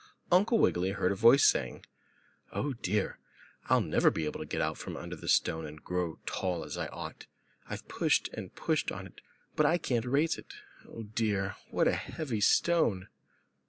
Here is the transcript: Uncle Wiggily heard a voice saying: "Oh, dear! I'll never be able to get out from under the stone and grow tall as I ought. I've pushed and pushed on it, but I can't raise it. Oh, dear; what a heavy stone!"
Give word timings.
Uncle 0.31 0.57
Wiggily 0.57 0.93
heard 0.93 1.11
a 1.11 1.15
voice 1.15 1.45
saying: 1.45 1.85
"Oh, 2.51 2.73
dear! 2.73 3.19
I'll 3.65 3.81
never 3.81 4.09
be 4.09 4.25
able 4.25 4.39
to 4.39 4.47
get 4.47 4.59
out 4.59 4.79
from 4.79 4.97
under 4.97 5.15
the 5.15 5.27
stone 5.29 5.63
and 5.63 5.79
grow 5.83 6.17
tall 6.25 6.63
as 6.63 6.75
I 6.75 6.87
ought. 6.87 7.27
I've 7.69 7.87
pushed 7.87 8.27
and 8.33 8.55
pushed 8.55 8.91
on 8.91 9.05
it, 9.05 9.21
but 9.55 9.67
I 9.67 9.77
can't 9.77 10.05
raise 10.05 10.39
it. 10.39 10.55
Oh, 10.87 11.03
dear; 11.03 11.55
what 11.69 11.87
a 11.87 11.93
heavy 11.93 12.41
stone!" 12.41 13.09